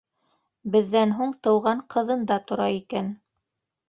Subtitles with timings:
[0.75, 3.13] Беҙҙән һуң тыуған ҡыҙында тора икән.